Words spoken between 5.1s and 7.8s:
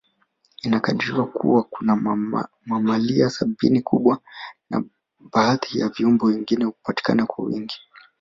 baadhi ya viumbe wengine hupatikana kwa wingi